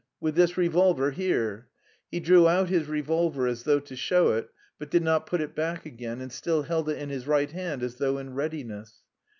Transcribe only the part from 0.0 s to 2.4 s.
With this revolver here." (He